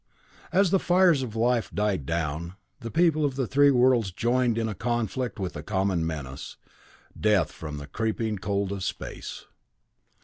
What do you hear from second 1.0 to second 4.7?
of life died down, the people of the three worlds joined in